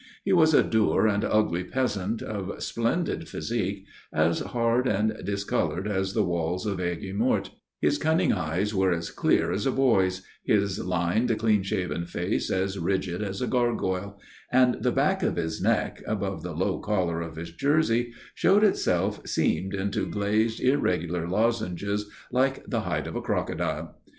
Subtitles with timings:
[0.25, 6.15] He was a dour and ugly peasant, of splendid physique, as hard and discoloured as
[6.15, 10.83] the walls of Aigues Mortes; his cunning eyes were as clear as a boy's, his
[10.83, 14.19] lined, clean shaven face as rigid as a gargoyle;
[14.51, 19.21] and the back of his neck, above the low collar of his jersey, showed itself
[19.27, 23.99] seamed into glazed irregular lozenges, like the hide of a crocodile.